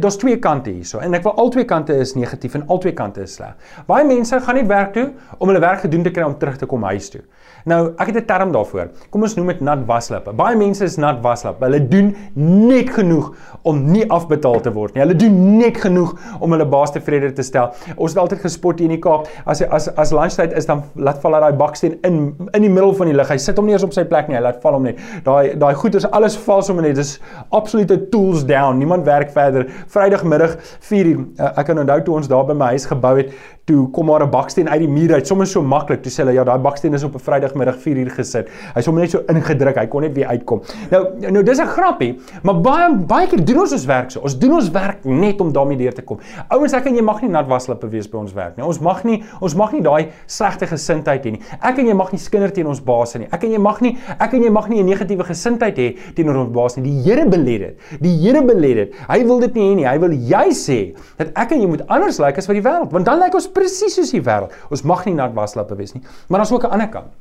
[0.00, 3.36] daar's twee kante hierso en ek wil albei kante is negatief en albei kante is
[3.38, 3.54] sleg.
[3.86, 6.66] Baie mense gaan nie werk toe om hulle werk gedoen te kry om terug te
[6.66, 7.22] kom huis toe.
[7.68, 8.88] Nou, ek het 'n term daarvoor.
[9.10, 10.32] Kom ons noem dit nat waslippe.
[10.32, 11.64] Baie mense is nat waslippe.
[11.64, 15.02] Hulle doen net genoeg om nie afbetaal te word nie.
[15.02, 17.72] Hulle doen net genoeg om hulle baas tevrede te stel.
[17.96, 19.28] Ons het altyd gespot hier in die Kaap.
[19.44, 23.06] As as as lunchtyd is dan laat val daai baksteen in in die middel van
[23.06, 23.28] die lug.
[23.28, 24.36] Hy sit hom nie eens op sy plek nie.
[24.36, 24.98] Hy laat val hom net.
[25.24, 26.96] Daai daai goeders alles val sommer net.
[26.96, 28.78] Dis absolute tools down.
[28.78, 29.66] Niemand werk verder.
[29.86, 31.26] Vrydagmiddag 4uur.
[31.38, 33.32] Uh, ek kan onthou toe ons daar by my huis gebou het,
[33.68, 36.02] toe kom maar 'n baksteen uit die muur uit, sommer so maklik.
[36.02, 38.48] Toe sê hulle ja, daai baksteen is op 'n Vrydagmiddag 4uur gesit.
[38.74, 39.76] Hy's sommer net so ingedruk.
[39.76, 40.62] Hy kon net weer uitkom.
[40.90, 44.20] Nou nou dis 'n grappie, maar baie baie keer doen ons ons werk so.
[44.20, 46.18] Ons doen ons werk net om daarmee deur te kom.
[46.48, 48.64] Ouens, ek en jy mag nie nat waslippe wees by ons werk nie.
[48.64, 51.40] Ons mag nie ons mag nie daai slegte gesindheid hê nie.
[51.60, 53.28] Ek en jy mag nie skinder teen ons baas nie.
[53.30, 56.46] Ek en jy mag nie ek en jy mag nie 'n negatiewe gesindheid hê teenoor
[56.46, 56.84] ons baas nie.
[56.84, 57.78] Die Here belê dit.
[58.00, 58.94] Die Here belê dit.
[59.08, 59.84] Hy wil dit nie hê nie.
[59.84, 62.62] Hy wil jy sê dat ek en jy moet anders lyk like as wat die
[62.62, 64.54] wêreld, want dan lyk like ons presies soos die wêreld.
[64.70, 66.04] Ons mag nie nat waslappe wees nie.
[66.28, 67.12] Maar daar's ook 'n ander kant.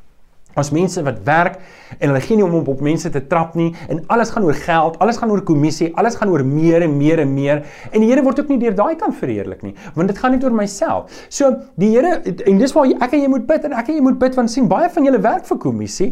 [0.58, 1.60] Ons mense wat werk
[2.00, 4.58] en hulle gee nie om op, op mense te trap nie en alles gaan oor
[4.58, 8.08] geld, alles gaan oor kommissie, alles gaan oor meer en meer en meer en die
[8.08, 11.12] Here word ook nie deur daai kant verheerlik nie, want dit gaan net oor myself.
[11.30, 14.06] So die Here en dis waar ek en jy moet bid en ek en jy
[14.06, 16.10] moet bid want sien baie van julle werk vir kommissie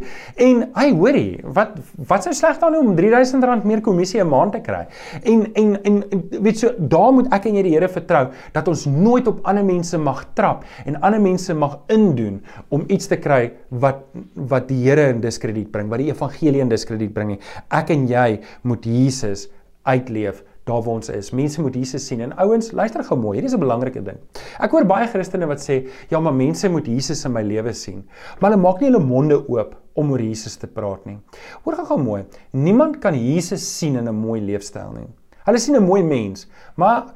[0.47, 1.77] en hy hoorie, wat
[2.09, 4.85] wat sou sleg daarin om R3000 meer kommissie 'n maand te kry.
[5.23, 6.03] En en en
[6.41, 9.65] weet so daar moet ek en jy die Here vertrou dat ons nooit op ander
[9.65, 14.03] mense mag trap en ander mense mag indoen om iets te kry wat
[14.35, 17.39] wat die Here in diskrediet bring, wat die evangelie in diskrediet bring nie.
[17.71, 19.47] Ek en jy moet Jesus
[19.85, 21.29] uitleef daar waar ons is.
[21.31, 22.23] Mense moet Jesus sien.
[22.25, 23.37] En ouens, luister gou mooi.
[23.37, 24.17] Hierdie is 'n belangrike ding.
[24.59, 28.03] Ek hoor baie Christene wat sê, "Ja, maar mense moet Jesus in my lewe sien."
[28.39, 31.19] Maar hulle maak nie hulle monde oop om oor Jesus te praat nie.
[31.63, 32.25] Hoor gou mooi.
[32.51, 35.07] Niemand kan Jesus sien in 'n mooi leefstyl nie.
[35.45, 37.13] Hulle sien 'n mooi mens, maar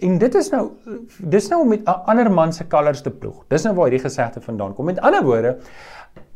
[0.00, 0.70] en dit is nou
[1.18, 3.44] dis nou met 'n ander man se kalvers te ploeg.
[3.48, 4.84] Dis nou waar hierdie gesegde vandaan kom.
[4.84, 5.58] Met ander woorde,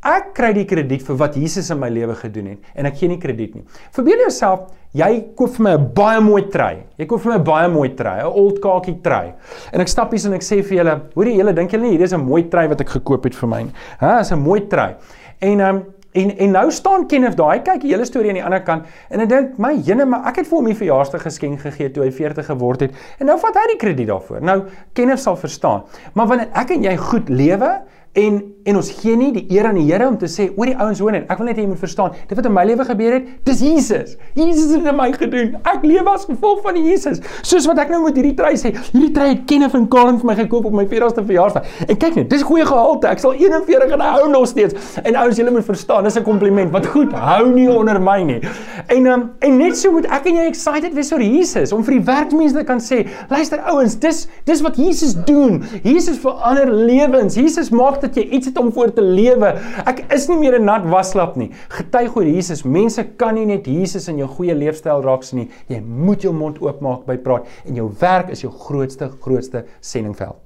[0.08, 3.10] Ek kry die krediet vir wat Jesus in my lewe gedoen het en ek gee
[3.10, 3.64] nie krediet nie.
[3.96, 6.84] Verbeel jouself, jy koop vir my 'n baie mooi trui.
[6.96, 9.34] Jy koop vir my 'n baie mooi trui, 'n old khaki trui.
[9.72, 12.04] En ek stap hier en ek sê vir julle, hoorie julle, dink julle nie hierdie
[12.04, 13.72] is 'n mooi trui wat ek gekoop het vir my nie?
[14.00, 14.94] Hæ, is 'n mooi trui.
[15.40, 18.44] En ehm um, en en nou staan Kenneth daai kyk die hele storie aan die
[18.44, 21.60] ander kant en ek dink my jene maar ek het vir hom 'n verjaarsdag geskenk
[21.60, 24.40] gegee toe hy 40 geword het en nou vat hy die krediet daarvoor.
[24.40, 24.64] Nou
[24.94, 25.82] Kenneth sal verstaan.
[26.14, 27.80] Maar wanneer ek en jy goed lewe
[28.18, 30.76] En en ons gee nie die eer aan die Here om te sê oor die
[30.76, 31.28] ouens hoor net.
[31.32, 33.62] Ek wil net hê jy moet verstaan, dit wat in my lewe gebeur het, dis
[33.64, 34.16] Jesus.
[34.36, 35.54] Jesus het dit in my gedoen.
[35.62, 37.22] Ek leef as gevolg van Jesus.
[37.48, 40.28] Soos wat ek nou met hierdie trui sê, hierdie trui het Kenneth en Colin vir
[40.28, 41.70] my gekoop op my 40ste verjaarsdag.
[41.86, 43.08] En kyk net, dis goeie gehalte.
[43.08, 44.90] Ek sal 41 en hou nog steeds.
[45.00, 46.70] En ouens, julle moet verstaan, dis 'n kompliment.
[46.74, 48.40] Wat goed, hou nie onder my nie.
[48.88, 51.96] En um, en net so moet ek en jy excited wees oor Jesus om vir
[51.96, 55.64] die werkmense te kan sê, luister ouens, dis dis wat Jesus doen.
[55.82, 57.34] Jesus verander lewens.
[57.34, 59.52] Jesus maak dat jy iets het om voor te lewe.
[59.86, 61.50] Ek is nie meer 'n nat waslap nie.
[61.68, 62.64] Getuig oor Jesus.
[62.64, 65.50] Mense kan nie net Jesus in jou goeie leefstyl raak sien nie.
[65.68, 70.36] Jy moet jou mond oopmaak by praat en jou werk is jou grootste grootste sendingveld.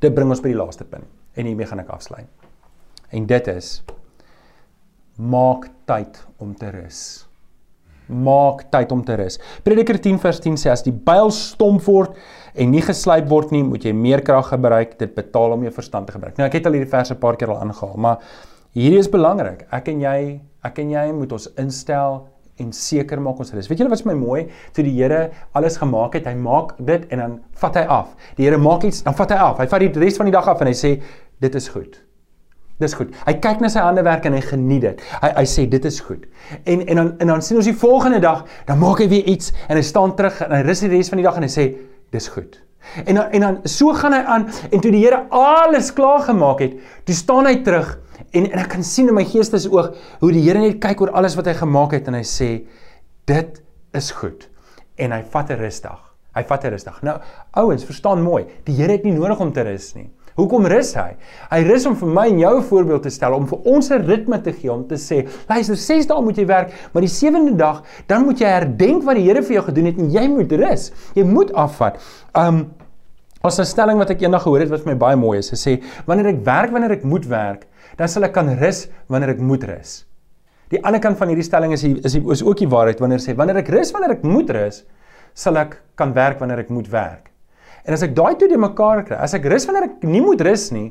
[0.00, 2.26] Dit bring ons by die laaste punt en hiermee gaan ek afsluit.
[3.10, 3.82] En dit is
[5.16, 7.26] maak tyd om te rus.
[8.06, 9.38] Maak tyd om te rus.
[9.64, 12.18] Prediker 10 vers 10 sê as die byl stomp word
[12.54, 14.98] en nie geslyp word nie, moet jy meer krag gebruik.
[14.98, 16.36] Dit betaal om jou verstand te gebruik.
[16.38, 18.18] Nou ek het al hierdie verse 'n paar keer al aangehaal, maar
[18.74, 19.66] hierdie is belangrik.
[19.72, 22.26] Ek en jy, ek en jy moet ons instel
[22.58, 23.68] en seker maak ons rus.
[23.68, 24.46] Weet julle wat is my mooi?
[24.72, 28.14] Toe die Here alles gemaak het, hy maak dit en dan vat hy af.
[28.36, 29.58] Die Here maak iets, dan vat hy af.
[29.58, 31.00] Hy vat die res van die dag af en hy sê
[31.40, 31.98] dit is goed.
[32.82, 33.12] Dis goed.
[33.26, 35.02] Hy kyk na sy hande werk en hy geniet dit.
[35.22, 36.24] Hy hy sê dit is goed.
[36.66, 39.52] En en dan en dan sien ons die volgende dag, dan maak hy weer iets
[39.68, 41.68] en hy staan terug en hy rus die res van die dag en hy sê
[42.14, 42.60] dis goed.
[43.04, 46.60] En dan, en dan so gaan hy aan en toe die Here alles klaar gemaak
[46.62, 46.76] het,
[47.08, 47.94] toe staan hy terug
[48.34, 51.36] en en ek kan sien in my geestesoog hoe die Here net kyk oor alles
[51.38, 52.50] wat hy gemaak het en hy sê
[53.30, 53.62] dit
[53.96, 54.48] is goed.
[55.00, 56.00] En hy vat 'n rusdag.
[56.34, 57.02] Hy vat 'n rusdag.
[57.02, 57.18] Nou
[57.52, 60.10] ouens, verstaan mooi, die Here het nie nodig om te rus nie.
[60.34, 61.12] Hoekom rus hy?
[61.50, 64.02] Hy rus om vir my en jou 'n voorbeeld te stel om vir ons 'n
[64.02, 67.56] ritme te gee om te sê, luister, 6 dae moet jy werk, maar die 7de
[67.56, 70.52] dag dan moet jy herdenk wat die Here vir jou gedoen het en jy moet
[70.52, 70.92] rus.
[71.14, 71.98] Jy moet afvat.
[72.34, 72.70] Um
[73.42, 75.56] as 'n stelling wat ek eendag gehoor het wat vir my baie mooi is, hy
[75.56, 77.66] sê wanneer ek werk wanneer ek moet werk,
[77.96, 80.04] dan sal ek kan rus wanneer ek moet rus.
[80.70, 83.18] Die ander kant van hierdie stelling is die, is die, is ook die waarheid wanneer
[83.18, 84.84] sê wanneer ek rus wanneer ek moet rus,
[85.34, 87.33] sal ek kan werk wanneer ek moet werk.
[87.84, 90.40] En as ek daai twee die mekaar kry, as ek rus wanneer ek nie moet
[90.46, 90.88] rus nie,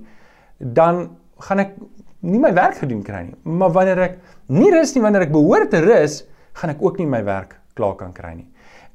[0.59, 1.07] dan
[1.47, 1.75] gaan ek
[2.23, 3.35] nie my werk gedoen kry nie.
[3.43, 4.19] Maar wanneer ek
[4.53, 6.21] nie rus nie, wanneer ek behoort te rus,
[6.59, 8.47] gaan ek ook nie my werk klaar kan kry nie.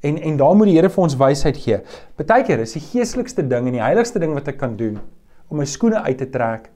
[0.07, 1.81] En en daar moet die Here vir ons wysheid gee.
[2.15, 4.95] Partykeer is die geestelikste ding en die heiligste ding wat ek kan doen
[5.49, 6.69] om my skoene uit te trek,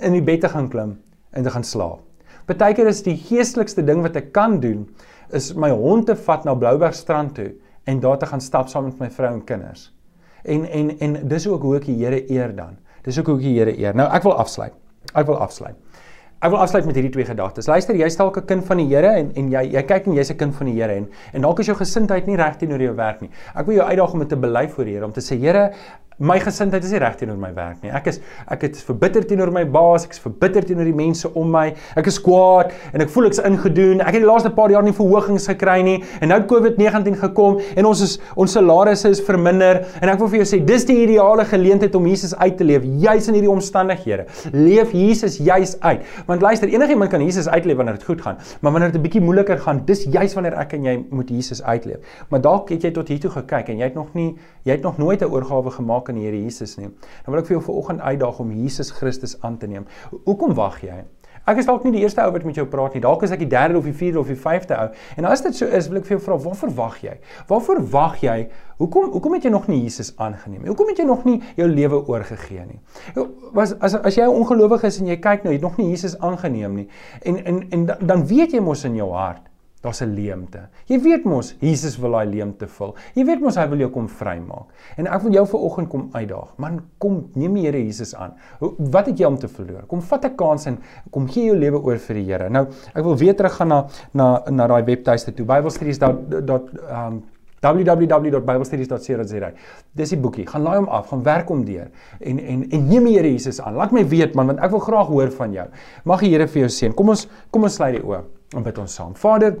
[0.00, 0.96] in die bed te gaan klim
[1.32, 2.02] en te gaan slaap.
[2.48, 4.84] Partykeer is die geestelikste ding wat ek kan doen
[5.36, 7.52] is my hond te vat na Bloubergstrand toe
[7.88, 9.90] en daar te gaan stap saam met my vrou en kinders.
[10.44, 12.78] En en en dis ook hoe ek die Here eer dan.
[13.02, 13.94] Dis ook hoe ek die Here eer.
[13.94, 14.72] Nou ek wil afsluit.
[15.14, 15.76] Ek wil afsluit.
[16.40, 17.66] Ek wil afsluit met hierdie twee gedagtes.
[17.68, 20.30] Luister, jy's dalk 'n kind van die Here en en jy jy kyk en jy's
[20.30, 22.94] 'n kind van die Here en en dalk is jou gesindheid nie reg teenoor jou
[22.94, 23.30] werk nie.
[23.54, 25.72] Ek wil jou uitdaag om dit te bely voor die Here om te sê Here,
[26.20, 27.90] my gesindheid is nie reg teenoor my werk nie.
[27.96, 28.18] Ek is
[28.52, 31.70] ek het verbitter teenoor my baas, ek is verbitter teenoor die mense om my.
[31.96, 34.02] Ek is kwaad en ek voel ek's ingedoen.
[34.04, 37.88] Ek het die laaste paar jaar nie verhogings gekry nie en nou COVID-19 gekom en
[37.88, 41.46] ons is ons salarisse is verminder en ek wil vir jou sê dis die ideale
[41.48, 44.28] geleentheid om Jesus uit te leef juis in hierdie omstandighede.
[44.52, 46.04] Leef Jesus juis uit.
[46.28, 49.24] Want luister, enigiemand kan Jesus uitleef wanneer dit goed gaan, maar wanneer dit 'n bietjie
[49.24, 52.04] moeiliker gaan, dis juis wanneer ek en jy moet Jesus uitleef.
[52.28, 54.82] Maar dalk het jy tot hier toe gekyk en jy het nog nie jy het
[54.82, 56.90] nog nooit 'n oorgawe gemaak aan die Here Jesus nie.
[57.24, 59.88] Dan wil ek vir jou vanoggend uitdaag om Jesus Christus aan te neem.
[60.26, 61.00] Hoekom wag jy?
[61.48, 63.02] Ek is dalk nie die eerste ou wat met jou praat nie.
[63.02, 64.88] Dalk is ek die derde of die vierde of die vyfde ou.
[65.18, 67.16] En as dit so is, wil ek vir jou vra, waarvoor wag jy?
[67.48, 68.36] Waarvoor wag jy?
[68.80, 70.70] Hoekom hoekom het jy nog nie Jesus aangeneem nie?
[70.70, 72.80] Hoekom het jy nog nie jou lewe oorgegee nie?
[73.56, 75.90] Was as as jy 'n ongelowige is en jy kyk nou, jy het nog nie
[75.90, 76.88] Jesus aangeneem nie.
[77.22, 79.49] En en en dan weet jy mos in jou hart
[79.80, 80.68] Daar's 'n leemte.
[80.86, 82.94] Jy weet mos Jesus wil daai leemte vul.
[83.14, 84.66] Jy weet mos hy wil jou kom vrymaak.
[84.96, 86.52] En ek wil jou vanoggend kom uitdaag.
[86.56, 88.34] Man, kom neem die Here Jesus aan.
[88.78, 89.86] Wat het jy om te verloor?
[89.86, 90.78] Kom vat 'n kans en
[91.10, 92.48] kom gee jou lewe oor vir die Here.
[92.50, 95.46] Nou, ek wil weer terug gaan na na na daai webtuiste toe.
[95.46, 97.22] Bybelstudies.dot um
[97.60, 99.52] www.biblestudies.co.za.
[99.92, 100.46] Dis die boekie.
[100.46, 101.90] Gaan laai hom af, gaan werk hom deur
[102.20, 103.74] en en en neem die Here Jesus aan.
[103.74, 105.66] Laat my weet man, want ek wil graag hoor van jou.
[106.04, 106.94] Mag die Here vir jou seën.
[106.94, 109.14] Kom ons kom ons sluit die oë en bid ons saam.
[109.18, 109.56] Vader,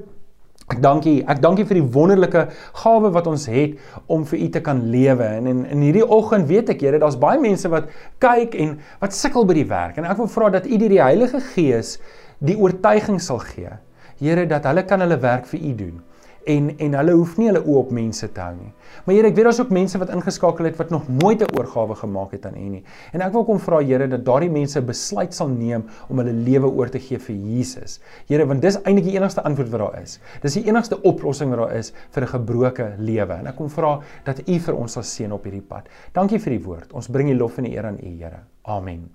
[0.70, 1.14] ek dank U.
[1.30, 2.46] Ek dank U vir die wonderlike
[2.82, 3.78] gawe wat ons het
[4.10, 5.28] om vir U te kan lewe.
[5.40, 7.90] En in in hierdie oggend weet ek, Here, daar's baie mense wat
[8.22, 9.98] kyk en wat sukkel by die werk.
[9.98, 11.98] En ek wil vra dat U deur die Heilige Gees
[12.40, 13.76] die oortuiging sal gee.
[14.20, 15.98] Here, dat hulle kan hulle werk vir U doen
[16.44, 18.72] en en hulle hoef nie hulle oë op mense te hou nie.
[19.04, 21.94] Maar Here, ek weet daar's ook mense wat ingeskakel het wat nog nooit 'n oorgawe
[21.94, 22.82] gemaak het aan U nie.
[23.12, 26.66] En ek wil kom vra Here dat daardie mense besluit sal neem om hulle lewe
[26.66, 28.00] oor te gee vir Jesus.
[28.26, 30.20] Here, want dis eintlik die enigste antwoord wat daar is.
[30.42, 33.32] Dis die enigste oplossing wat daar is vir 'n gebroke lewe.
[33.32, 35.88] En ek kom vra dat U vir ons sal seën op hierdie pad.
[36.12, 36.92] Dankie vir die woord.
[36.92, 38.40] Ons bring die lof en die eer aan U, Here.
[38.64, 39.10] Amen.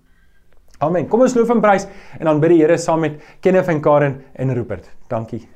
[0.79, 1.07] Amen.
[1.07, 1.87] Kom ons loof en prys
[2.19, 4.89] en dan bid die Here saam met Kenneth en Karen en Rupert.
[5.07, 5.54] Dankie.